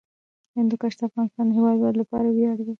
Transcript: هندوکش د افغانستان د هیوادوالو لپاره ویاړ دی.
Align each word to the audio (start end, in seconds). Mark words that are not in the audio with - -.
هندوکش 0.57 0.93
د 0.99 1.01
افغانستان 1.09 1.45
د 1.47 1.51
هیوادوالو 1.57 1.99
لپاره 2.01 2.27
ویاړ 2.29 2.55
دی. 2.59 2.69